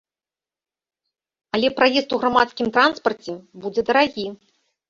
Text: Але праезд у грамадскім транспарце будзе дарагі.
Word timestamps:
Але 1.57 1.69
праезд 1.79 2.09
у 2.17 2.21
грамадскім 2.23 2.67
транспарце 2.79 3.37
будзе 3.67 3.81
дарагі. 3.93 4.27